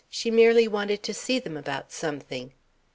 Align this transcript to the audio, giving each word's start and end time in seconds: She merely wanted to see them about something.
She 0.09 0.31
merely 0.31 0.67
wanted 0.67 1.03
to 1.03 1.13
see 1.13 1.37
them 1.37 1.55
about 1.55 1.91
something. 1.91 2.53